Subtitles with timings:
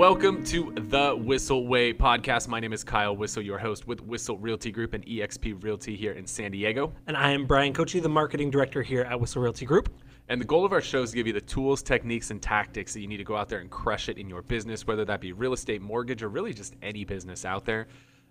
[0.00, 2.48] Welcome to the Whissel Way podcast.
[2.48, 6.12] My name is Kyle Whissel, your host with Whissel Realty Group and EXP Realty here
[6.12, 6.94] in San Diego.
[7.06, 9.92] And I am Bryan Koci, the marketing director here at Whissel Realty Group.
[10.30, 12.94] And the goal of our show is to give you the tools, techniques, and tactics
[12.94, 15.20] that you need to go out there and crush it in your business, whether that
[15.20, 17.86] be real estate, mortgage, or really just any business out there.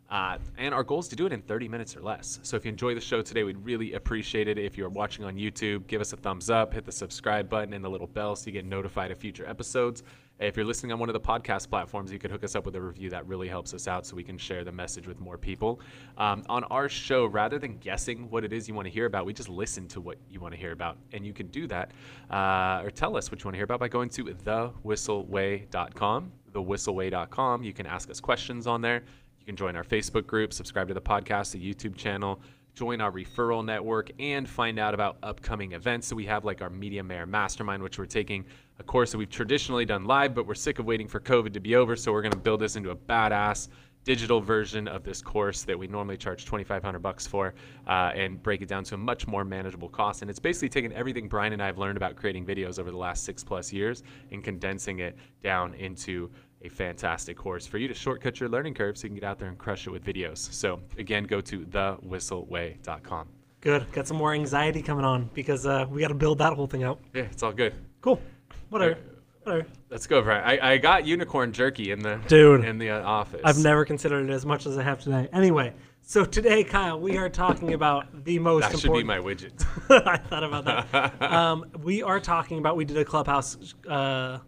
[0.10, 2.40] Uh, and our goal is to do it in 30 minutes or less.
[2.42, 4.58] So if you enjoy the show today, we'd really appreciate it.
[4.58, 7.86] If you're watching on YouTube, give us a thumbs up, hit the subscribe button and
[7.86, 10.02] the little bell so you get notified of future episodes.
[10.40, 12.74] If you're listening on one of the podcast platforms, you could hook us up with
[12.78, 13.10] a review.
[13.10, 15.82] That really helps us out so we can share the message with more people.
[16.18, 19.26] Um, on our show, rather than guessing what it is you want to hear about,
[19.26, 20.98] we just listen to what you want to hear about.
[21.12, 21.92] And you can do that
[22.32, 26.32] uh, or tell us what you want to hear about by going to thewhisselway.com.
[26.54, 27.64] Thewhisselway.com.
[27.64, 29.04] You can ask us questions on there.
[29.42, 32.40] You can join our Facebook group, subscribe to the podcast, the YouTube channel,
[32.76, 36.08] join our referral network, and find out about upcoming events.
[36.08, 38.46] So we have like our Media Mayor Mastermind, which we're taking
[38.80, 41.60] a course that we've traditionally done live, but we're sick of waiting for COVID to
[41.60, 41.96] be over.
[41.96, 43.68] So we're going to build this into a badass
[44.06, 47.54] digital version of this course that we normally charge 2500 bucks for
[47.86, 50.94] uh, and break it down to a much more manageable cost and it's basically taking
[50.94, 54.04] everything bryan and i have learned about creating videos over the last six plus years
[54.32, 58.98] and condensing it down into a fantastic course for you to shortcut your learning curve
[58.98, 61.66] so you can get out there and crush it with videos so again go to
[61.66, 63.28] thewhisselway.com
[63.62, 63.92] Good.
[63.92, 66.84] Got some more anxiety coming on because uh, we got to build that whole thing
[66.84, 67.00] out.
[67.14, 68.22] yeah it's all good Cool.
[68.70, 68.98] Whatever.
[69.44, 69.68] Whatever.
[69.90, 72.64] let's go bryan i, I got unicorn jerky in the Dude.
[72.66, 75.28] in the uh, office I've never considered it as much as I have today.
[75.34, 79.08] Anyway, so today, Kyle, we are talking about the most that should be important.
[79.08, 81.22] my widget I thought about that.
[81.32, 82.76] um, we are talking about.
[82.76, 84.40] We did a clubhouse uh,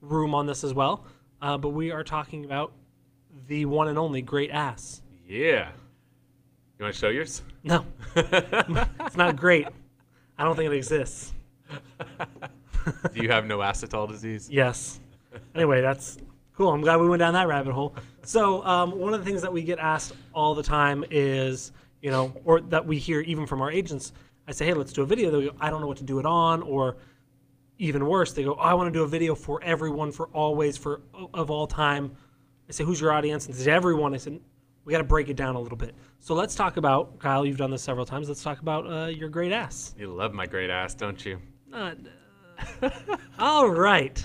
[0.00, 1.06] room on this as well,
[1.40, 2.72] uh, but we are talking about
[3.46, 5.00] the one and only great ass.
[5.26, 5.70] yeah
[6.78, 7.84] you want to show yours No,
[8.16, 9.68] it's not great.
[10.38, 11.32] I don't think it exists.
[13.14, 15.00] do you have no acetol disease Yes.
[15.54, 16.18] Anyway, that's
[16.56, 16.70] cool.
[16.70, 17.94] I'm glad we went down that rabbit hole.
[18.22, 22.10] So, um, one of the things that we get asked all the time is, you
[22.10, 24.12] know, or that we hear even from our agents,
[24.46, 25.30] I say, hey, let's do a video.
[25.30, 26.62] They go, I don't know what to do it on.
[26.62, 26.96] Or
[27.78, 30.76] even worse, they go, oh, I want to do a video for everyone, for always,
[30.76, 31.00] for
[31.32, 32.12] of all time.
[32.68, 33.46] I say, who's your audience?
[33.46, 34.14] And they say, everyone.
[34.14, 34.40] I said,
[34.84, 35.94] we got to break it down a little bit.
[36.18, 38.28] So let's talk about, Kyle, you've done this several times.
[38.28, 39.94] Let's talk about uh, your great ass.
[39.98, 41.38] You love my great ass, don't you?
[41.72, 41.94] Uh,
[43.38, 44.24] all right.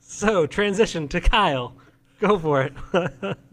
[0.00, 1.74] So transition to Kyle.
[2.20, 2.72] Go for it.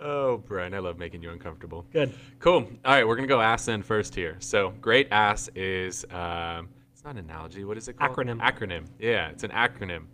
[0.00, 1.86] Oh, Bryan, I love making you uncomfortable.
[1.90, 2.12] Good.
[2.38, 2.64] Cool.
[2.84, 4.36] All right, we're gonna go ass in first here.
[4.38, 7.64] So, great ass is um, it's not an analogy.
[7.64, 8.14] What is it called?
[8.14, 8.38] Acronym.
[8.38, 8.84] Acronym.
[8.98, 10.04] Yeah, it's an acronym.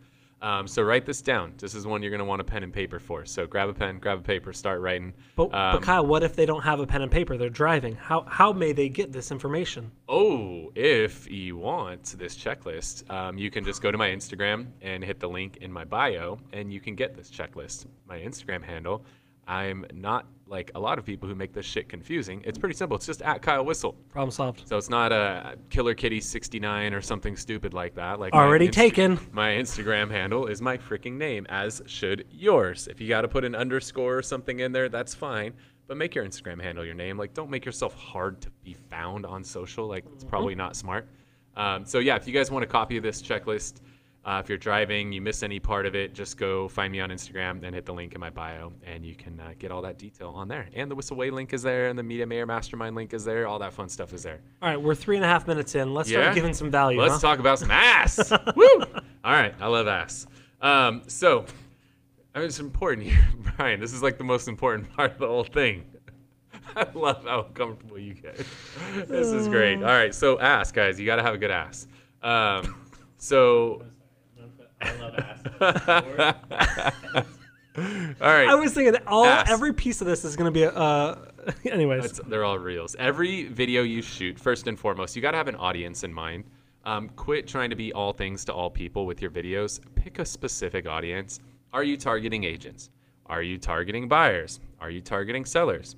[0.43, 1.53] Um, so write this down.
[1.59, 3.25] This is one you're gonna want a pen and paper for.
[3.27, 5.13] So grab a pen, grab a paper, start writing.
[5.37, 7.37] But, Um, but Kyle, what if they don't have a pen and paper?
[7.37, 7.95] They're driving.
[7.95, 9.91] How how may they get this information?
[10.09, 15.05] Oh, if you want this checklist, um, you can just go to my Instagram and
[15.05, 17.87] hit the link in my bio, and you can get this checklist.
[18.09, 19.05] My Instagram handle.
[19.47, 22.43] I'm not like a lot of people who make this shit confusing.
[22.45, 22.97] It's pretty simple.
[22.97, 23.93] It's just at Kyle Whissel.
[24.11, 24.67] Problem solved.
[24.67, 28.19] So it's not a Killer Kitty 69 or something stupid like that.
[28.19, 29.21] Like my Already Insta- taken.
[29.33, 32.89] My Instagram handle is my freaking name, as should yours.
[32.89, 35.53] If you got to put an underscore or something in there, that's fine.
[35.87, 37.17] But make your Instagram handle your name.
[37.17, 39.87] Like, don't make yourself hard to be found on social.
[39.87, 41.09] Like, it's probably not smart.
[41.57, 43.81] Um, so yeah, if you guys want a copy of this checklist,
[44.25, 47.09] uh, if you're driving, you miss any part of it, just go find me on
[47.09, 49.97] Instagram and hit the link in my bio, and you can uh, get all that
[49.99, 50.69] detail on there.
[50.75, 53.47] And the Whissel Whisselway link is there, and the Media Mayor Mastermind link is there.
[53.47, 54.41] All that fun stuff is there.
[54.61, 55.95] All right, we're three and a half minutes in.
[55.95, 56.21] Let's Yeah?
[56.23, 57.01] start giving some value.
[57.01, 57.21] Let's huh?
[57.21, 58.31] talk about some ass.
[58.57, 58.83] Woo!
[59.25, 60.27] All right, I love ass.
[60.61, 61.47] Um, so,
[62.35, 63.27] I mean, it's important here,
[63.57, 63.81] Bryan.
[63.81, 65.85] This is like the most important part of the whole thing.
[66.77, 68.37] I love how comfortable you get.
[69.09, 69.77] This is great.
[69.77, 71.89] All right, so ass, guys, you got to have a good ass.
[72.23, 72.77] Um,
[73.17, 73.83] so,
[74.81, 75.41] I love ass.
[78.21, 78.49] all right.
[78.49, 79.51] I was thinking that all Ass.
[79.51, 80.71] every piece of this is going to be a.
[80.71, 81.19] Uh,
[81.71, 82.97] anyways, That's, they're all reels.
[82.99, 86.45] Every video you shoot, first and foremost, you got to have an audience in mind.
[86.85, 89.81] Um, quit trying to be all things to all people with your videos.
[89.95, 91.41] Pick a specific audience.
[91.73, 92.91] Are you targeting agents?
[93.27, 94.61] Are you targeting buyers?
[94.81, 95.97] Are you targeting sellers?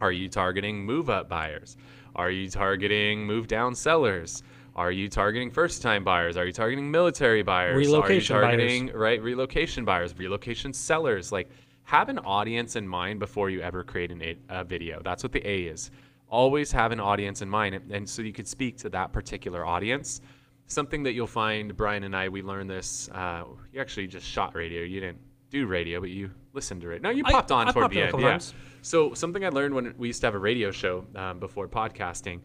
[0.00, 1.76] Are you targeting move up buyers?
[2.14, 4.42] Are you targeting move down sellers?
[4.76, 6.36] Are you targeting first time buyers?
[6.36, 7.76] Are you targeting military buyers?
[7.76, 8.58] Relocation Are you buyers.
[8.60, 11.32] targeting right relocation buyers, relocation sellers?
[11.32, 11.48] Like
[11.84, 15.00] have an audience in mind before you ever create an, a- a video.
[15.02, 15.90] That's what the A is.
[16.28, 19.64] Always have an audience in mind, and, and so you could speak to that particular
[19.64, 20.20] audience.
[20.66, 23.08] Something that you'll find, Bryan and I, we learned this.
[23.14, 24.82] Uh, you actually just shot radio.
[24.82, 25.18] You didn't
[25.48, 27.00] do radio, but you listened to it.
[27.00, 28.20] No, you I- popped on I toward popped the end.
[28.20, 28.30] Yeah.
[28.30, 28.52] times.
[28.82, 32.40] So something I learned when we used to have a radio show um, before podcasting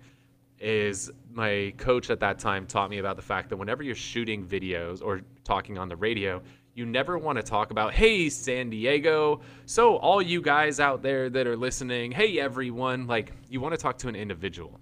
[0.62, 4.46] is my coach at that time taught me about the fact that whenever you're shooting
[4.46, 6.42] videos or talking on the radio,
[6.74, 9.42] you never want to talk about, hey, San Diego.
[9.66, 13.78] So, all you guys out there that are listening, hey, everyone, like, you want to
[13.78, 14.80] talk to an individual.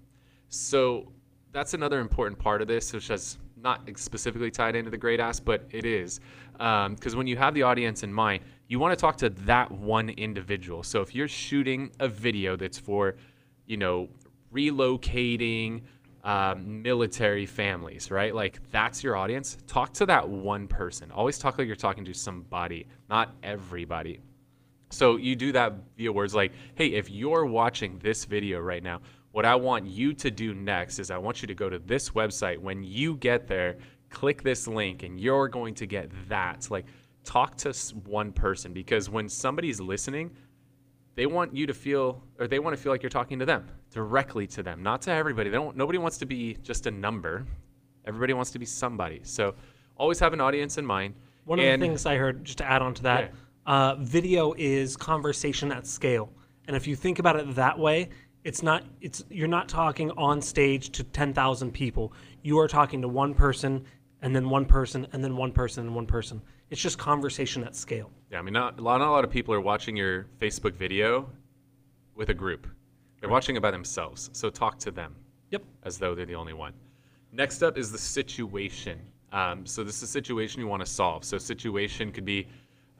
[0.50, 1.12] So,
[1.52, 5.40] that's another important part of this, which is not specifically tied into the great ass,
[5.40, 6.20] but it is.
[6.60, 9.72] Um, because when you have the audience in mind, you want to talk to that
[9.72, 10.84] one individual.
[10.84, 13.16] So, if you're shooting a video that's for,
[13.66, 14.10] you know,
[14.54, 15.82] relocating,
[16.24, 18.34] um, military families, right?
[18.34, 19.58] Like that's your audience.
[19.68, 21.12] Talk to that one person.
[21.12, 24.20] Always talk like you're talking to somebody, not everybody.
[24.92, 29.02] So you do that via words like, hey, if you're watching this video right now,
[29.32, 32.10] what I want you to do next is I want you to go to this
[32.10, 32.58] website.
[32.58, 33.78] When you get there,
[34.10, 36.68] click this link and you're going to get that.
[36.72, 36.86] Like,
[37.24, 37.72] talk to
[38.06, 40.32] one person because when somebody's listening,
[41.14, 43.68] they want you to feel or they want to feel like you're talking to them
[43.92, 47.46] directly to them not to everybody they don't nobody wants to be just a number
[48.06, 49.54] everybody wants to be somebody so
[49.98, 51.14] always have an audience in mind
[51.46, 53.34] One of the things I heard, just to add on to that,
[53.66, 56.32] uh, video is conversation at scale.
[56.68, 58.10] And if you think about it that way,
[58.44, 62.14] it's not it's you're not talking on stage to 10,000 people.
[62.44, 63.84] You are talking to one person
[64.22, 66.42] and then one person and then one person and one person.
[66.70, 68.12] It's just conversation at scale.
[68.32, 71.30] yeah i mean not, not a lot of people are watching your facebook video
[72.16, 72.68] with a group
[73.20, 75.16] they're watching it by themselves so talk to them
[75.52, 75.64] Yep.
[75.84, 76.74] as though they're the only one.
[77.32, 79.00] Next up is the situation.
[79.32, 81.24] Um, so this is a situation you want to solve.
[81.24, 82.48] So situation could be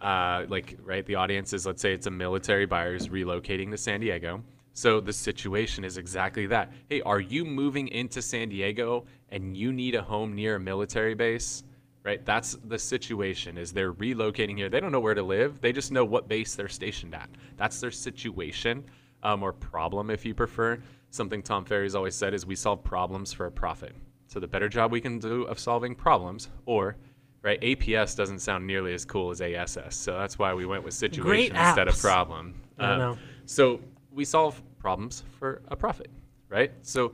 [0.02, 1.06] uh, like right.
[1.06, 4.44] The audience is let's say it's a military buyer who's relocating to San Diego.
[4.74, 6.72] So the situation is exactly that.
[6.90, 11.16] Hey, are you moving into San Diego and you need a home near a military
[11.16, 11.64] base?
[12.04, 12.24] Right.
[12.26, 13.58] That's the situation.
[13.58, 14.70] Is they're relocating here.
[14.70, 15.60] They don't know where to live.
[15.60, 17.30] They just know what base they're stationed at.
[17.58, 18.86] That's their situation
[19.24, 20.80] um, or problem, if you prefer.
[21.12, 23.96] Something Tom Ferry's always said is we solve problems for a profit.
[24.28, 26.98] So the better job we can do of solving problems, or
[27.42, 29.96] right, APS doesn't sound nearly as cool as ASS.
[29.96, 32.62] So that's why we went with situation instead of problem.
[32.78, 33.18] Know.
[33.46, 33.82] So
[34.12, 36.10] we solve problems for a profit,
[36.48, 36.72] right?
[36.82, 37.12] So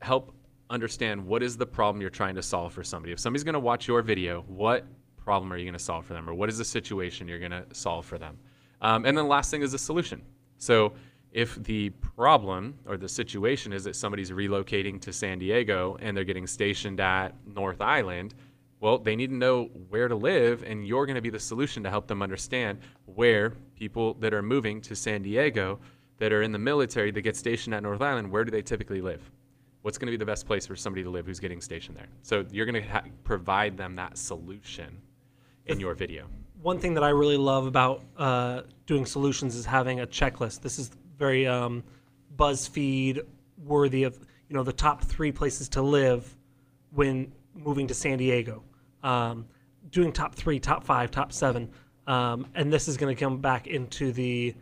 [0.00, 0.32] help
[0.70, 3.12] understand what is the problem you're trying to solve for somebody.
[3.12, 4.86] If somebody's going to watch your video, what
[5.16, 7.50] problem are you going to solve for them, or what is the situation you're going
[7.50, 8.38] to solve for them?
[8.80, 10.22] Um, and then the last thing is the solution.
[10.58, 10.94] So
[11.38, 16.24] if the problem or the situation is that somebody's relocating to San Diego and they're
[16.24, 18.34] getting stationed at North Island,
[18.80, 21.84] well, they need to know where to live, and you're going to be the solution
[21.84, 25.78] to help them understand where people that are moving to San Diego
[26.18, 29.00] that are in the military that get stationed at North Island, where do they typically
[29.00, 29.22] live?
[29.82, 32.08] What's going to be the best place for somebody to live who's getting stationed there?
[32.22, 35.00] So you're going to ha- provide them that solution
[35.66, 36.26] in your video.
[36.60, 40.62] one thing that I really love about uh, doing solutions is having a checklist.
[40.62, 41.82] This is very um,
[42.36, 43.20] BuzzFeed
[43.64, 44.18] worthy of
[44.48, 46.36] you know the top three places to live
[46.92, 48.62] when moving to San Diego.
[49.02, 49.46] Um,
[49.90, 51.70] doing top three, top five, top seven,
[52.06, 54.54] um, and this is going to come back into the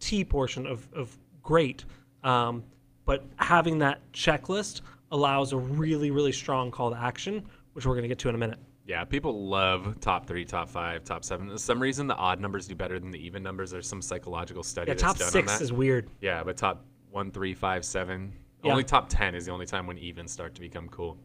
[0.00, 1.84] T portion of, of great.
[2.24, 2.64] Um,
[3.04, 4.80] but having that checklist
[5.12, 8.34] allows a really, really strong call to action, which we're going to get to in
[8.34, 8.58] a minute.
[8.86, 11.50] Yeah, people love top three, top five, top seven.
[11.50, 13.72] For some reason, the odd numbers do better than the even numbers.
[13.72, 15.62] There's some psychological study Yeah, that's top done on six that.
[15.62, 16.08] is weird.
[16.20, 18.32] Yeah, but top one, three, five, seven.
[18.62, 18.70] Yeah.
[18.70, 21.18] Only top ten is the only time when evens start to become cool.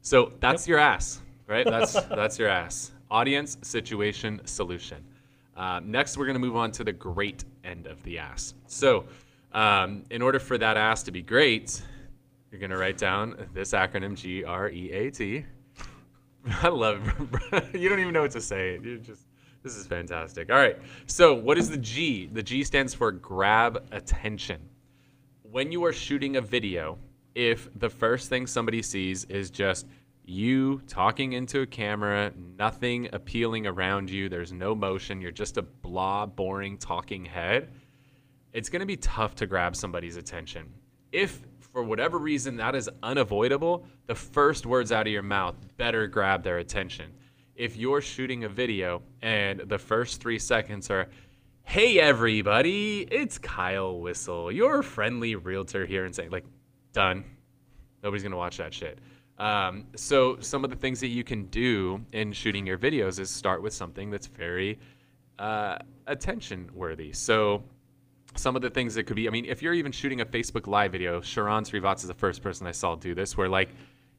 [0.00, 1.66] So that's your ass, right?
[1.66, 2.92] That's that's your ass.
[3.10, 5.04] Audience, situation, solution.
[5.56, 8.54] Uh, next, we're gonna move on to the great end of the ass.
[8.68, 9.06] So,
[9.52, 11.82] um, in order for that ass to be great,
[12.52, 15.44] you're gonna write down this acronym G R E A T.
[16.62, 17.00] I love
[17.52, 17.74] it.
[17.74, 18.78] you don't even know what to say.
[18.82, 19.26] You're just
[19.62, 20.50] this is fantastic.
[20.50, 20.78] All right.
[21.06, 22.26] So, what is the G?
[22.32, 24.60] The G stands for grab attention.
[25.42, 26.98] When you are shooting a video,
[27.34, 29.86] if the first thing somebody sees is just
[30.24, 35.62] you talking into a camera, nothing appealing around you, there's no motion, you're just a
[35.62, 37.70] blah, boring talking head,
[38.52, 40.66] it's going to be tough to grab somebody's attention.
[41.12, 41.42] If
[41.72, 46.42] for whatever reason that is unavoidable, the first words out of your mouth better grab
[46.42, 47.12] their attention.
[47.54, 51.08] If you're shooting a video and the first three seconds are,
[51.62, 56.44] hey everybody, it's Kyle Whissel, your friendly realtor here and saying, like,
[56.92, 57.24] done.
[58.02, 58.98] Nobody's to watch that shit.
[59.38, 63.30] Um, so, some of the things that you can do in shooting your videos is
[63.30, 64.78] start with something that's very
[65.38, 67.12] uh, attention worthy.
[67.12, 67.62] So,
[68.38, 70.66] some of the things that could be, I mean, if you're even shooting a Facebook
[70.66, 73.70] Live video, Sharran Srivatsaa is the first person I saw do this, where like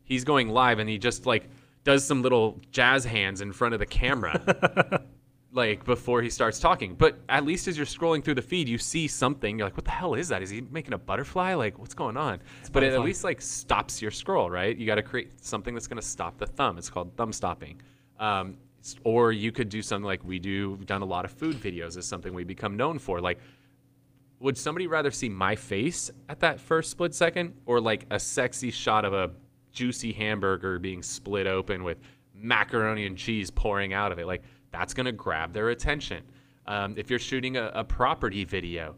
[0.03, 1.49] he's going live and he just like
[1.83, 5.03] does some little jazz hands in front of the camera.
[5.51, 6.93] like before he starts talking.
[6.95, 9.57] But at least as you're scrolling through the feed, you see something.
[9.57, 10.41] You're like, what the hell is that?
[10.41, 11.53] Is he making a butterfly?
[11.55, 12.39] Like, what's going on?
[12.71, 14.77] but it at least like stops your scroll, right?
[14.77, 16.77] You got to create something that's going to stop the thumb.
[16.77, 17.81] It's called thumb stopping.
[18.19, 18.57] Um,
[19.03, 20.71] or you could do something like we do.
[20.71, 21.97] We've done a lot of food videos.
[21.97, 23.19] Is something we become known for.
[23.19, 23.39] Like,
[24.39, 28.72] would somebody rather see my face at that first split second, or like a sexy
[28.72, 29.31] shot of a
[29.72, 32.00] juicy hamburger being split open with
[32.34, 34.25] macaroni and cheese pouring out of it?
[34.25, 36.24] Like, that's gonna grab their attention.
[36.67, 38.96] Um, if you're shooting a, a property video,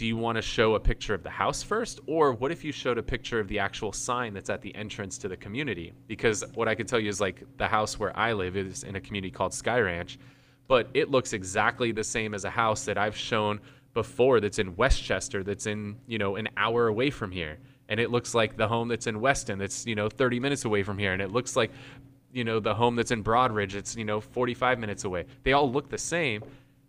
[0.00, 2.72] do you want to show a picture of the house first or what if you
[2.72, 6.42] showed a picture of the actual sign that's at the entrance to the community because
[6.54, 9.00] what i can tell you is like the house where i live is in a
[9.00, 10.18] community called sky ranch
[10.68, 13.60] but it looks exactly the same as a house that i've shown
[13.92, 18.10] before that's in westchester that's in you know an hour away from here and it
[18.10, 21.12] looks like the home that's in weston that's you know 30 minutes away from here
[21.12, 21.70] and it looks like
[22.32, 25.70] you know the home that's in broadridge it's you know 45 minutes away they all
[25.70, 26.42] look the same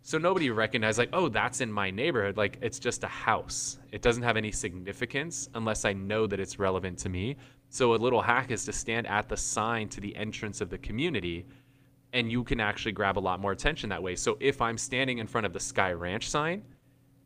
[0.04, 2.36] so nobody recognized like, oh, that's in my neighborhood.
[2.36, 3.78] Like it's just a house.
[3.92, 7.38] It doesn't have any significance unless I know that it's relevant to me.
[7.70, 10.78] So a little hack is to stand at the sign to the entrance of the
[10.80, 11.46] community
[12.14, 14.16] and you can actually grab a lot more attention that way.
[14.16, 16.64] So if I'm standing in front of the Sky Ranch sign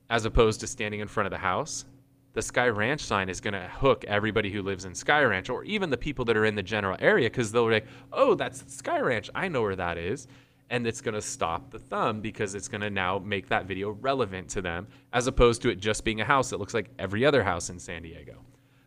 [0.09, 1.85] as opposed to standing in front of the house,
[2.33, 5.63] the Sky Ranch sign is going to hook everybody who lives in Sky Ranch or
[5.63, 8.63] even the people that are in the general area because they'll be like, oh, that's
[8.73, 9.29] Sky Ranch.
[9.33, 10.27] I know where that is
[10.69, 13.91] and it's going to stop the thumb because it's going to now make that video
[13.91, 17.25] relevant to them as opposed to it just being a house that looks like every
[17.25, 18.41] other house in San Diego.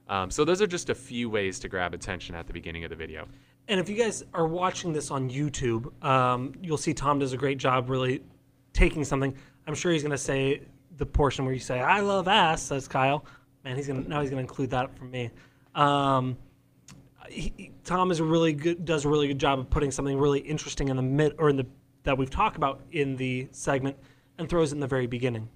[0.08, 2.90] Um, so those are just a few ways to grab attention at the beginning of
[2.90, 3.28] the video.
[3.68, 7.36] And if you guys are watching this on YouTube, um, you'll see Tom does a
[7.36, 8.22] great job really
[8.72, 9.36] taking something.
[9.66, 10.62] I'm sure he's going to say
[10.98, 13.24] the portion where you say "I love ass," says Kyle.
[13.64, 15.30] Man, he's gonna now he's gonna include that from me.
[15.74, 16.36] Um,
[17.28, 20.40] he, Tom is a really good does a really good job of putting something really
[20.40, 21.66] interesting in the mid or in the
[22.04, 23.96] that we've talked about in the segment
[24.38, 25.48] and throws it in the very beginning.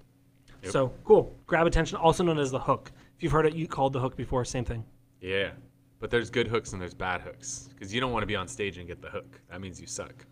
[0.63, 0.71] Yep.
[0.71, 1.35] So cool.
[1.45, 2.91] Grab attention, also known as the hook.
[3.17, 4.83] If you've heard it, you called the hook before, same thing.
[5.19, 5.51] Yeah,
[5.99, 8.47] but there's good hooks and there's bad hooks because you don't want to be on
[8.47, 9.41] stage and get the hook.
[9.49, 10.25] That means you suck.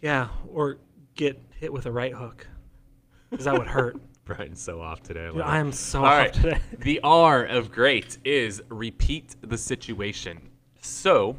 [0.00, 0.78] Yeah, or
[1.14, 2.46] get hit with a right hook
[3.30, 3.96] because that would hurt.
[4.26, 5.28] Bryan's so off today.
[5.30, 6.32] Dude, I am so All off right.
[6.32, 6.60] today.
[6.78, 10.40] the R of great is repeat the situation.
[10.80, 11.36] So,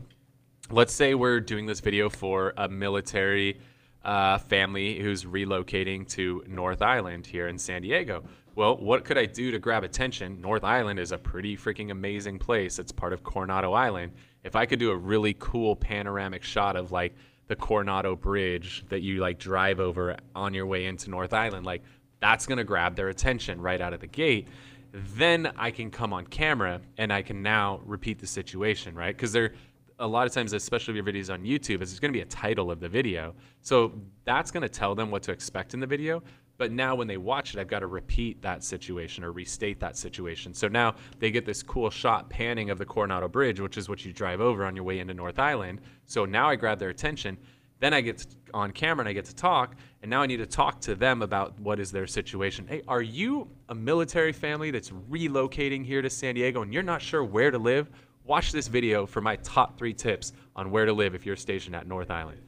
[0.70, 3.60] let's say we're doing this video for a military
[4.04, 8.24] uh, family who's relocating to North Island here in San Diego.
[8.54, 10.40] Well, what could I do to grab attention?
[10.40, 12.80] North Island is a pretty freaking amazing place.
[12.80, 14.14] It's part of Coronado Island.
[14.44, 17.16] If I could do a really cool panoramic shot of like
[17.48, 21.84] the Coronado Bridge that you like drive over on your way into North Island, like
[22.20, 24.48] that's going to grab their attention right out of the gate
[24.96, 29.16] then I can come on camera and I can now repeat the situation, right?
[29.16, 29.54] Because there,
[30.00, 32.22] a lot of times, especially if your videos on YouTube, is there's going to be
[32.22, 33.94] a title of the video, so
[34.24, 36.24] that's going to tell them what to expect in the video.
[36.58, 39.98] But now when they watch it, I've got to repeat that situation or restate that
[39.98, 40.54] situation.
[40.54, 44.06] So now they get this cool shot panning of the Coronado Bridge, which is what
[44.06, 45.82] you drive over on your way into North Island.
[46.06, 47.38] So now I grab their attention.
[47.80, 50.46] Then I get on camera and I get to talk, and now I need to
[50.46, 52.66] talk to them about what is their situation.
[52.68, 57.02] Hey, are you a military family that's relocating here to San Diego and you're not
[57.02, 57.90] sure where to live?
[58.24, 61.76] Watch this video for my top three tips on where to live if you're stationed
[61.76, 62.42] at North Island.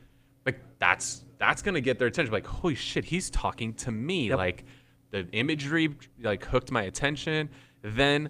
[0.45, 2.33] Like that's that's gonna get their attention.
[2.33, 4.29] Like, holy shit, he's talking to me.
[4.29, 4.37] Yep.
[4.37, 4.65] Like
[5.11, 7.49] the imagery like hooked my attention.
[7.83, 8.29] Then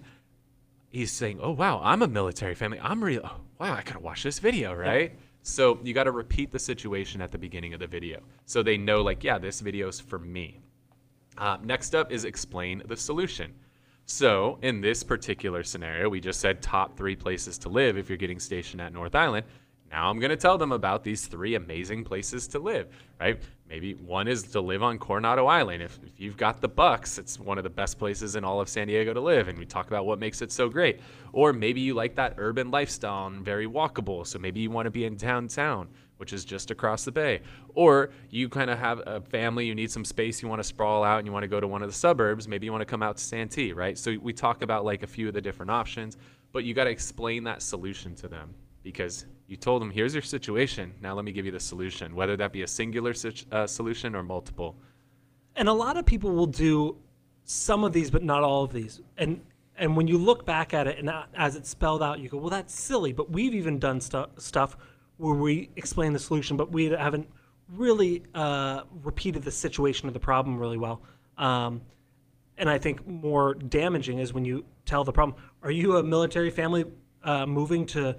[0.88, 2.80] he's saying, "Oh wow, I'm a military family.
[2.80, 3.22] I'm real.
[3.24, 5.12] Oh, wow, I gotta watch this video, right?"
[5.48, 8.76] So you got to repeat the situation at the beginning of the video, so they
[8.76, 10.60] know, like, yeah, this video is for me.
[11.38, 13.54] Uh, next up is explain the solution.
[14.04, 18.18] So in this particular scenario, we just said top three places to live if you're
[18.18, 19.46] getting stationed at North Island.
[19.90, 23.40] Now I'm going to tell them about these three amazing places to live, right?
[23.68, 25.82] Maybe one is to live on Coronado Island.
[25.82, 28.68] If, if you've got the bucks, it's one of the best places in all of
[28.68, 29.48] San Diego to live.
[29.48, 31.00] And we talk about what makes it so great.
[31.32, 34.26] Or maybe you like that urban lifestyle and very walkable.
[34.26, 37.40] So maybe you want to be in downtown, which is just across the bay.
[37.74, 41.02] Or you kind of have a family, you need some space, you want to sprawl
[41.02, 42.46] out and you want to go to one of the suburbs.
[42.46, 43.96] Maybe you want to come out to Santee, right?
[43.96, 46.18] So we talk about like a few of the different options,
[46.52, 50.22] but you got to explain that solution to them because you told them, here's your
[50.22, 50.92] situation.
[51.00, 53.14] Now let me give you the solution, whether that be a singular
[53.50, 54.76] uh, solution or multiple.
[55.56, 56.96] and a lot of people will do
[57.44, 59.40] some of these but not all of these and
[59.76, 62.50] and when you look back at it and as it's spelled out you go well
[62.50, 64.76] that's silly but we've even done stu- stuff
[65.16, 67.26] where we explain the solution but we haven't
[67.74, 71.00] really uh, repeated the situation or the problem really well
[71.38, 71.80] um,
[72.58, 76.50] and i think more damaging is when you tell the problem are you a military
[76.50, 76.84] family
[77.24, 78.14] uh, moving to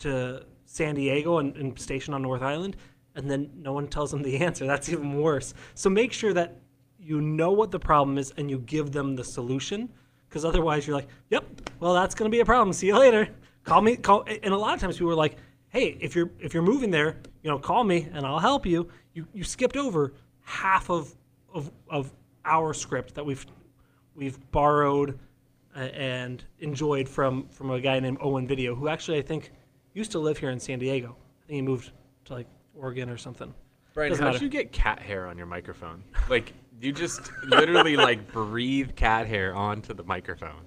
[0.00, 2.76] to san diego and, and stationed on north island
[3.14, 4.66] and then no one tells them the answer.
[4.66, 5.54] That's even worse.
[5.74, 6.58] So make sure that
[6.98, 9.88] you know what the problem is and you give them the solution
[10.28, 11.44] because otherwise you're like yep
[11.80, 12.72] well that's going to be a problem.
[12.72, 13.28] See you later.
[13.64, 15.36] Call me call and a lot of times people are like
[15.70, 18.88] hey, if you're if you're moving there, you know, call me and I'll help you.
[19.14, 21.14] You you skipped over half of
[21.52, 22.12] of, of
[22.44, 23.44] our script that we've
[24.14, 25.18] we've borrowed
[25.74, 29.50] uh, and enjoyed from from a guy named Owen Video, who actually I think
[29.94, 31.16] used to live here in San Diego.
[31.42, 31.92] I think he moved
[32.26, 33.52] to like Oregon or something.
[33.94, 34.44] Bryan, Doesn't how'd matter.
[34.44, 36.02] you get cat hair on your microphone?
[36.28, 40.62] Like you just literally like breathe cat hair onto the microphone.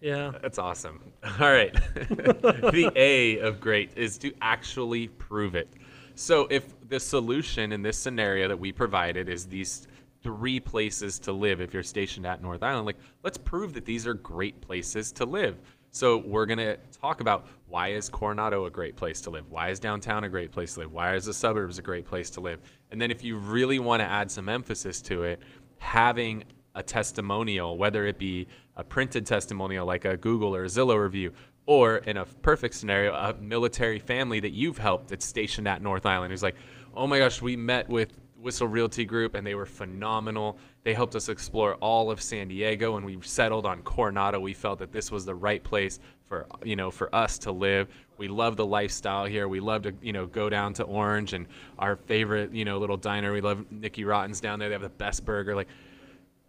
[0.00, 0.32] Yeah.
[0.40, 1.00] That's awesome.
[1.40, 1.72] All right.
[1.94, 5.68] the A of great is to actually prove it.
[6.14, 9.88] So if the solution in this scenario that we provided is these
[10.22, 14.06] three places to live if you're stationed at North Island, like let's prove that these
[14.06, 15.56] are great places to live.
[15.96, 19.50] So we're going to talk about why is Coronado a great place to live?
[19.50, 20.92] Why is downtown a great place to live?
[20.92, 22.60] Why is the suburbs a great place to live?
[22.90, 25.40] And then if you really want to add some emphasis to it,
[25.78, 31.02] having a testimonial, whether it be a printed testimonial like a Google or a Zillow
[31.02, 31.32] review,
[31.64, 36.04] or in a perfect scenario, a military family that you've helped that's stationed at North
[36.04, 36.56] Island who's like,
[36.94, 40.58] oh my gosh, we met with Whissel Realty Group and they were phenomenal.
[40.84, 44.38] They helped us explore all of San Diego and we settled on Coronado.
[44.40, 47.88] We felt that this was the right place for you know for us to live.
[48.18, 49.48] We love the lifestyle here.
[49.48, 51.46] We love to you know go down to Orange and
[51.78, 53.32] our favorite you know little diner.
[53.32, 54.68] We love Nicky Rotten's down there.
[54.68, 55.54] They have the best burger.
[55.54, 55.68] Like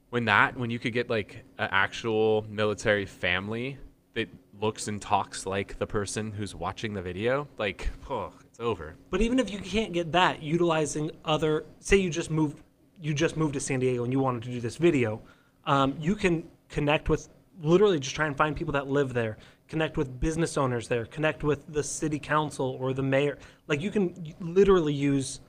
[0.10, 3.77] when that when you could get like an actual military family
[4.13, 4.29] that
[4.60, 8.96] looks and talks like the person who's watching the video, like oh, it's over.
[9.12, 12.58] But even if you can't get that, utilizing other, say you just moved,
[13.00, 15.22] you just moved to San Diego and you wanted to do this video,
[15.66, 17.30] um, you can connect with
[17.62, 19.38] literally just try and find people that live there,
[19.68, 23.38] connect with business owners there, connect with the city council or the mayor.
[23.68, 25.40] Like you can literally use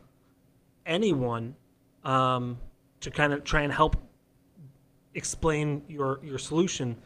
[0.85, 1.55] anyone
[2.05, 2.59] um,
[3.00, 3.97] to kind of try and help
[5.15, 6.97] explain your your solution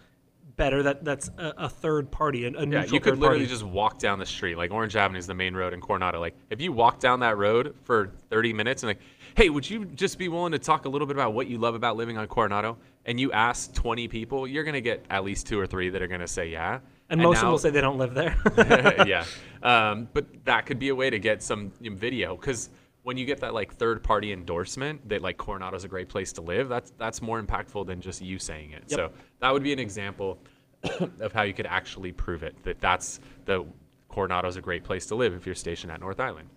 [0.56, 0.82] better.
[0.82, 3.46] That that's a, a third party, a, a Yeah, you could literally party.
[3.46, 4.56] just walk down the street.
[4.56, 6.20] Like Orange Avenue is the main road in Coronado.
[6.20, 9.00] Like if you walk down that road for 30 minutes and like,
[9.36, 11.74] hey, would you just be willing to talk a little bit about what you love
[11.74, 12.78] about living on Coronado?
[13.04, 16.08] And you ask 20 people, you're gonna get at least two or three that are
[16.08, 16.80] gonna say yeah.
[17.10, 18.36] and most of them will say they don't live there.
[19.06, 19.24] yeah.
[19.62, 22.68] Um, but that could be a way to get some video because
[23.02, 26.40] when you get that like third party endorsement that like Coronado's a great place to
[26.40, 28.84] live, that's that's more impactful than just you saying it.
[28.88, 28.98] Yep.
[28.98, 29.10] So
[29.40, 30.38] that would be an example
[31.20, 33.64] of how you could actually prove it that that's the
[34.08, 36.48] Coronado's a great place to live if you're stationed at North Island.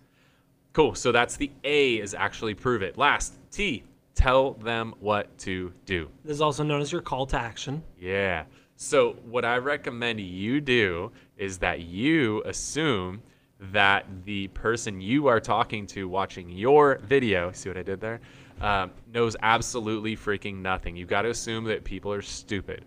[0.72, 0.94] Cool.
[0.94, 2.98] So that's the A is actually prove it.
[2.98, 3.82] Last T,
[4.14, 6.08] tell them what to do.
[6.22, 7.82] This is also known as your call to action.
[7.98, 8.44] Yeah.
[8.76, 13.22] So what I recommend you do is that you assume
[13.58, 18.20] that the person you are talking to watching your video, see what I did there,
[18.60, 20.96] um, knows absolutely freaking nothing.
[20.96, 22.84] You've got to assume that people are stupid.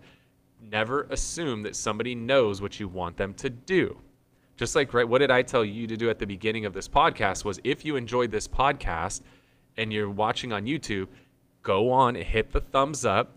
[0.62, 3.96] Never assume that somebody knows what you want them to do.
[4.56, 6.86] Just like right, what did I tell you to do at the beginning of this
[6.86, 9.22] podcast was if you enjoyed this podcast
[9.76, 11.08] and you're watching on YouTube,
[11.62, 13.32] go on and hit the thumbs up,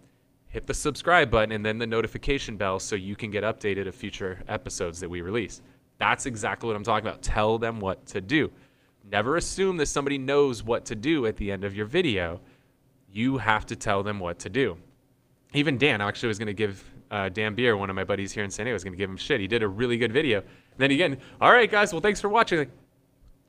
[0.50, 3.96] hit the subscribe button, and then the notification bell so you can get updated of
[3.96, 5.62] future episodes that we release.
[6.04, 7.22] That's exactly what I'm talking about.
[7.22, 8.52] Tell them what to do.
[9.10, 12.42] Never assume that somebody knows what to do at the end of your video.
[13.12, 14.78] You have to tell them what to do
[15.54, 18.32] even Dan I actually was going to give uh, Dan Beer, one of my buddies
[18.32, 19.40] here in San Diego, was going to give him shit.
[19.40, 20.40] He did a really good video.
[20.40, 22.60] And then again, all right, guys, well, thanks for watching.
[22.60, 22.72] Like,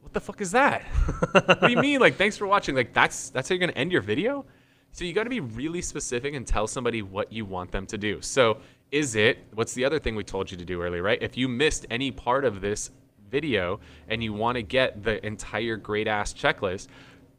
[0.01, 0.83] what the fuck is that?
[1.33, 2.01] what do you mean?
[2.01, 2.75] Like, thanks for watching.
[2.75, 4.45] Like, that's that's how you're going to end your video?
[4.93, 7.99] So you got to be really specific and tell somebody what you want them to
[7.99, 8.21] do.
[8.21, 8.59] So
[8.95, 9.39] is it?
[9.55, 11.21] What's the other thing we told you to do earlier, right?
[11.21, 12.93] If you missed any part of this
[13.29, 16.87] video and you want to get the entire great ass checklist,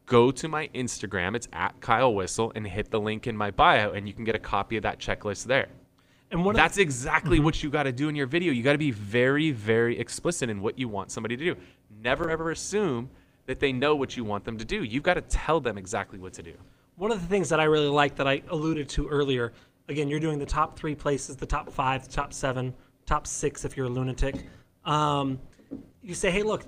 [0.06, 1.34] go to my Instagram.
[1.34, 4.36] It's at Kyle Whissel and hit the link in my bio, and you can get
[4.36, 5.70] a copy of that checklist there.
[6.30, 7.46] And That's exactly mm-hmm.
[7.46, 8.52] what you got to do in your video.
[8.52, 11.56] You got to be very, very explicit in what you want somebody to do.
[12.02, 13.10] Never ever assume
[13.46, 14.84] that they know what you want them to do.
[14.84, 16.56] You've got to tell them exactly what to do.
[16.98, 19.54] one of the things that I really like that I alluded to earlier.
[19.88, 22.74] Again, you're doing the top three places, the top five, the top seven,
[23.06, 24.36] top six if you're a lunatic.
[24.84, 25.40] Um,
[26.02, 26.64] you say, hey, look,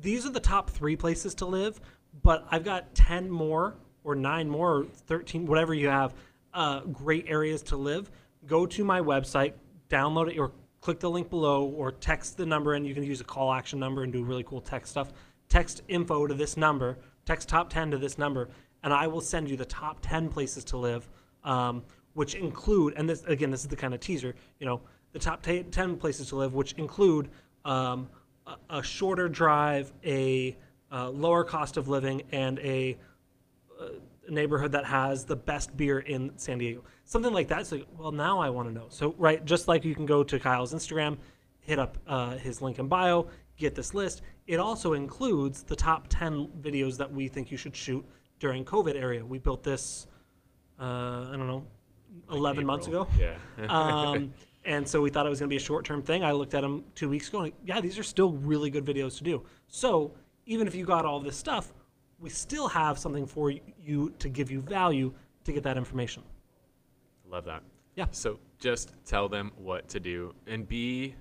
[0.00, 1.80] these are the top three places to live,
[2.22, 6.14] but I've got 10 more or nine more or 13, whatever you have,
[6.54, 8.10] uh, great areas to live.
[8.46, 9.52] Go to my website,
[9.90, 13.20] download it, or click the link below, or text the number, and you can use
[13.20, 15.12] a call action number and do really cool text stuff.
[15.48, 18.48] Text info to this number, text top 10 to this number,
[18.82, 21.08] and I will send you the top 10 places to live,
[21.44, 21.82] um,
[22.18, 24.80] which include, and this again, this is the kind of teaser, you know,
[25.12, 27.30] the top ta 10 places to live, which include
[27.64, 28.08] um,
[28.46, 30.56] a, a shorter drive, a
[30.90, 32.96] uh, lower cost of living, and a
[34.30, 36.84] neighborhood that has the best beer in San Diego.
[37.04, 37.66] Something like that.
[37.66, 38.86] So, well, now I want to know.
[38.88, 41.16] So, right, just like you can go to Kyle's Instagram,
[41.60, 44.22] hit up uh, his link in bio, get this list.
[44.46, 48.04] It also includes the top 10 videos that we think you should shoot
[48.40, 49.24] during COVID area.
[49.24, 50.06] We built this,
[50.80, 51.66] uh, I don't know,
[52.30, 53.06] 11 months ago.
[53.18, 53.34] Yeah.
[53.68, 54.32] Um,
[54.64, 56.22] and so we thought it was going to be a short term thing.
[56.22, 59.16] I looked at them two weeks ago and yeah, these are still really good videos
[59.18, 59.42] to do.
[59.66, 60.12] So
[60.46, 61.72] even if you got all this stuff,
[62.20, 65.12] we still have something for you to give you value
[65.44, 66.22] to get that information.
[67.30, 67.62] Love that.
[67.96, 68.06] Yeah.
[68.10, 71.14] So just tell them what to do and be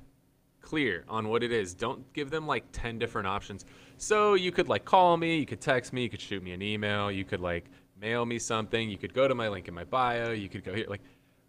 [0.62, 1.74] clear on what it is.
[1.74, 3.66] Don't give them like 10 different options.
[3.98, 6.62] So you could like call me, you could text me, you could shoot me an
[6.62, 7.66] email, you could like
[8.00, 10.74] mail me something, you could go to my link in my bio, you could go
[10.74, 11.02] here like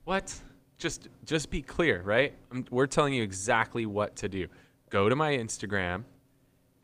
[0.05, 0.35] what?
[0.79, 2.33] Just just be clear, right?
[2.53, 4.47] i we're telling you exactly what to do.
[4.91, 6.05] Go to my Instagram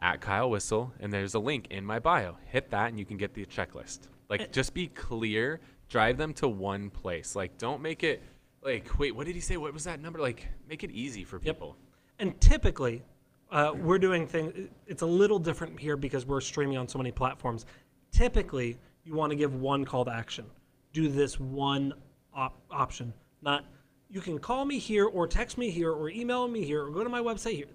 [0.01, 2.37] at Kyle Whissel and there's a link in my bio.
[2.47, 4.01] Hit that and you can get the checklist.
[4.29, 7.37] Like just be clear, drive them to one place.
[7.37, 8.23] Like don't make it
[8.63, 9.57] like wait, what did he say?
[9.57, 10.19] What was that number?
[10.19, 11.69] Like make it easy for people.
[11.69, 11.77] Yep.
[12.19, 13.03] And typically,
[13.51, 17.11] uh, we're doing things, it's a little different here because we're streaming on so many
[17.11, 17.67] platforms.
[18.13, 20.47] Typically, you want to give one call to action.
[20.93, 21.93] Do this one
[22.35, 23.13] op- option.
[23.43, 23.65] Not,
[24.09, 27.05] you can call me here or text me here or email me here or go
[27.05, 27.67] to my website here.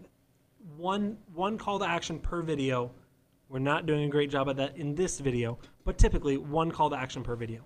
[0.78, 2.92] One, one call to action per video.
[3.50, 6.90] We're not doing a great job at that in this video, but typically one call
[6.90, 7.62] to action per video.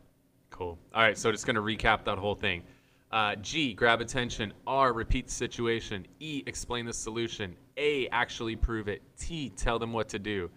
[0.49, 0.78] Cool.
[0.93, 2.63] All right, so just going to recap that whole thing.
[3.12, 4.54] Uh, G, grab attention.
[4.65, 6.06] R, repeat the situation.
[6.19, 7.56] E, explain the solution.
[7.78, 9.02] A, actually prove it.
[9.17, 10.49] T, tell them what to do.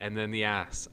[0.00, 0.88] And then the S.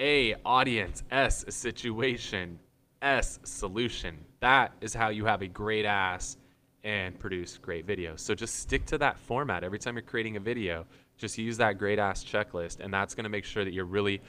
[0.00, 1.02] A, audience.
[1.10, 2.58] S, situation.
[3.02, 4.16] S, solution.
[4.40, 6.38] That is how you have a great ass
[6.82, 8.20] and produce great videos.
[8.20, 9.62] So just stick to that format.
[9.62, 10.86] Every time you're creating a video,
[11.18, 14.22] just use that great ass checklist, and that's going to make sure that you're really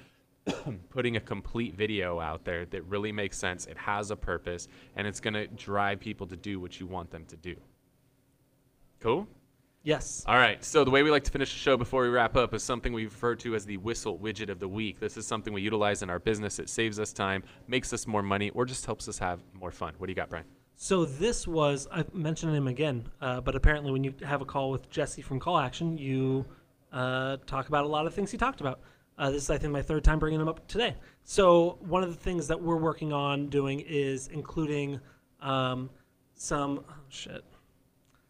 [0.89, 3.65] putting a complete video out there that really makes sense.
[3.65, 7.11] It has a purpose, and it's going to drive people to do what you want
[7.11, 7.55] them to do.
[8.99, 9.25] Cool?
[9.83, 10.23] Yes.
[10.27, 10.63] All right.
[10.63, 12.93] So the way we like to finish the show before we wrap up is something
[12.93, 14.99] we refer to as the Whissel widget of the week.
[14.99, 16.59] This is something we utilize in our business.
[16.59, 19.95] It saves us time, makes us more money, or just helps us have more fun.
[19.97, 20.45] What do you got, Bryan?
[20.75, 24.69] So this was I mentioned him again, uh, but apparently when you have a call
[24.71, 26.45] with Jesse from Call Action, you
[26.91, 28.81] uh, talk about a lot of things he talked about.
[29.17, 30.95] Uh, this is I think my third time bringing him up today.
[31.23, 34.99] So one of the things that we're working on doing is including
[35.39, 35.89] um,
[36.35, 37.43] some oh shit,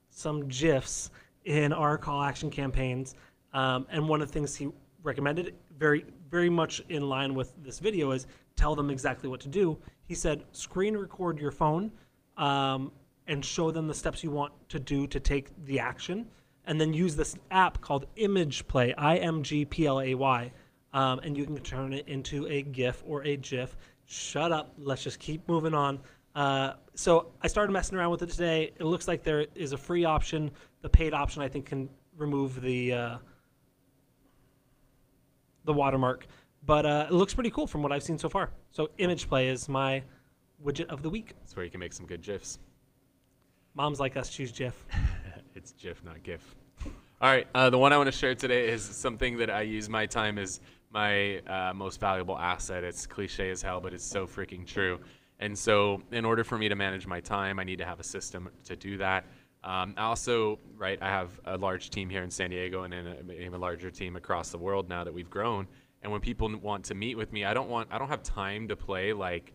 [0.10, 1.10] some gifs
[1.46, 3.16] in our call action campaigns.
[3.54, 4.70] Um, and one of the things he
[5.04, 9.50] recommended, very very much in line with this video, is tell them exactly what to
[9.50, 9.78] do.
[10.06, 11.92] He said, screen record your phone
[12.38, 12.92] um,
[13.28, 16.26] and show them the steps you want to do to take the action,
[16.66, 20.52] and then use this app called Image Play, I M G P L A Y,
[20.94, 23.76] um, and you can turn it into a GIF or a GIF.
[24.06, 24.74] Shut up.
[24.78, 26.00] Let's just keep moving on.
[26.36, 28.72] Uh, so I started messing around with it today.
[28.78, 30.52] It looks like there is a free option.
[30.82, 33.18] The paid option, I think, can remove the uh,
[35.66, 36.28] the watermark,
[36.66, 38.52] but uh, it looks pretty cool from what I've seen so far.
[38.72, 40.04] So Image Play is my
[40.64, 41.34] widget of the week.
[41.40, 42.60] That's where you can make some good GIFs.
[43.74, 44.86] Moms like us choose GIF.
[45.56, 46.56] it's GIF, not GIF.
[46.86, 49.88] All right, uh, the one I want to share today is something that I use
[49.88, 50.60] my time as
[50.92, 52.84] my uh, most valuable asset.
[52.84, 55.00] It's cliche as hell, but it's so freaking true.
[55.42, 58.04] And so, in order for me to manage my time, I need to have a
[58.04, 59.26] system to do that.
[59.64, 63.42] Um, I also, right, I have a large team here in San Diego and a,
[63.42, 65.68] even larger team across the world now that we've grown.
[66.04, 68.68] And when people want to meet with me, I don't want, I don't have time
[68.70, 69.54] to play like,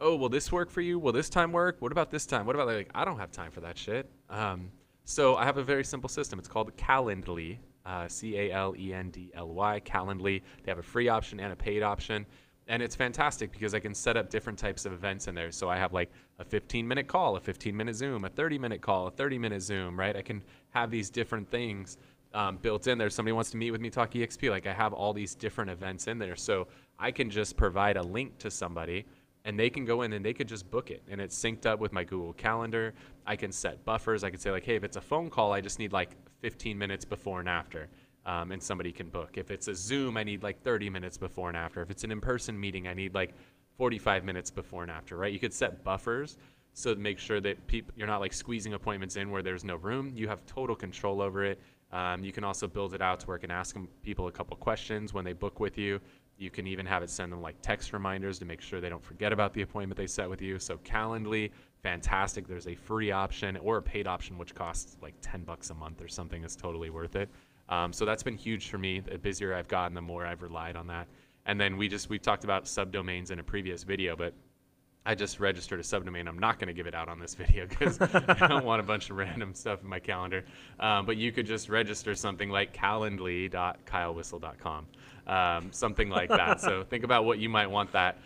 [0.00, 0.98] oh, will this work for you?
[0.98, 1.76] Will this time work?
[1.80, 2.46] What about this time?
[2.46, 4.10] What about like, I don't have time for that shit.
[4.30, 4.70] Um,
[5.04, 6.38] so I have a very simple system.
[6.38, 10.42] It's called Calendly, uh, C A L E N D L Y, Calendly.
[10.62, 12.26] They have a free option and a paid option.
[12.68, 15.50] And it's fantastic because I can set up different types of events in there.
[15.50, 18.80] So I have like a 15 minute call, a 15 minute Zoom, a 30 minute
[18.80, 20.16] call, a 30 minute Zoom, right?
[20.16, 21.98] I can have these different things
[22.34, 23.10] um, built in there.
[23.10, 24.48] Somebody wants to meet with me, talk EXP.
[24.50, 26.36] Like I have all these different events in there.
[26.36, 29.06] So I can just provide a link to somebody
[29.44, 31.80] and they can go in and they could just book it and it's synced up
[31.80, 32.94] with my google calendar
[33.26, 35.60] i can set buffers i can say like hey if it's a phone call i
[35.60, 37.88] just need like 15 minutes before and after
[38.26, 41.48] um, and somebody can book if it's a zoom i need like 30 minutes before
[41.48, 43.34] and after if it's an in-person meeting i need like
[43.76, 46.38] 45 minutes before and after right you could set buffers
[46.74, 47.58] so to make sure that
[47.96, 51.44] you're not like squeezing appointments in where there's no room you have total control over
[51.44, 51.60] it
[51.92, 54.32] um, you can also build it out to where it can ask them, people a
[54.32, 56.00] couple questions when they book with you
[56.42, 59.04] you can even have it send them like text reminders to make sure they don't
[59.04, 60.58] forget about the appointment they set with you.
[60.58, 61.50] So Calendly,
[61.82, 62.48] fantastic.
[62.48, 66.02] There's a free option or a paid option, which costs like 10 bucks a month
[66.02, 66.42] or something.
[66.42, 67.30] Is totally worth it.
[67.72, 69.00] Um, so that's been huge for me.
[69.00, 71.08] The busier I've gotten, the more I've relied on that.
[71.46, 74.34] And then we just we talked about subdomains in a previous video, but
[75.06, 76.28] I just registered a subdomain.
[76.28, 78.82] I'm not going to give it out on this video because I don't want a
[78.82, 80.44] bunch of random stuff in my calendar.
[80.78, 84.86] Um, but you could just register something like calendly.kylewhissel.com,
[85.26, 86.60] um, something like that.
[86.60, 88.18] so think about what you might want that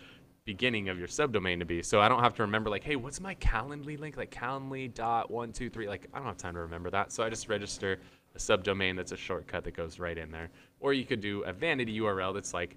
[0.43, 1.81] beginning of your subdomain to be.
[1.83, 4.17] So I don't have to remember like, hey, what's my Calendly link?
[4.17, 5.87] Like Calendly dot one two three.
[5.87, 7.11] Like I don't have time to remember that.
[7.11, 7.99] So I just register
[8.37, 10.49] a subdomain that's a shortcut that goes right in there.
[10.79, 12.75] Or you could do a vanity URL that's like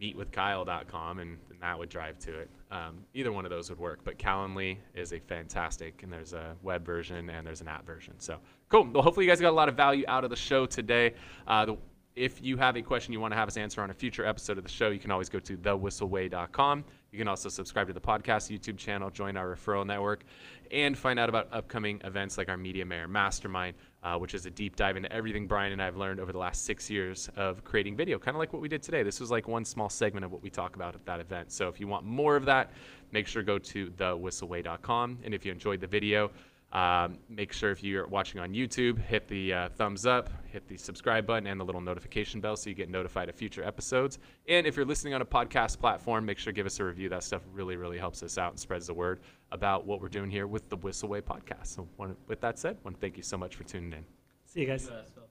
[0.00, 2.50] meetwithkyle.com and, and that would drive to it.
[2.70, 6.56] Um, either one of those would work, but Calendly is a fantastic, and there's a
[6.62, 8.14] web version and there's an app version.
[8.18, 8.38] So
[8.68, 8.88] cool.
[8.92, 11.14] Well, hopefully you guys got a lot of value out of the show today.
[11.46, 11.76] Uh, the,
[12.14, 14.58] if you have a question you want to have us answer on a future episode
[14.58, 16.84] of the show, you can always go to thewhisselway.com.
[17.10, 20.24] You can also subscribe to the podcast YouTube channel, join our referral network,
[20.70, 24.50] and find out about upcoming events like our Media Mayor Mastermind, uh, which is a
[24.50, 27.62] deep dive into everything Bryan and I have learned over the last six years of
[27.64, 29.02] creating video, kind of like what we did today.
[29.02, 31.52] This was like one small segment of what we talk about at that event.
[31.52, 32.72] So if you want more of that,
[33.12, 35.18] make sure to go to thewhisselway.com.
[35.24, 36.30] And if you enjoyed the video,
[36.72, 40.76] um, make sure if you're watching on YouTube, hit the uh, thumbs up, hit the
[40.78, 44.18] subscribe button, and the little notification bell so you get notified of future episodes.
[44.48, 47.10] And if you're listening on a podcast platform, make sure to give us a review.
[47.10, 50.30] That stuff really, really helps us out and spreads the word about what we're doing
[50.30, 51.66] here with the Whisselway podcast.
[51.66, 54.04] So, one, with that said, I want to thank you so much for tuning in.
[54.46, 54.86] See you guys.
[54.86, 55.21] You, uh, spell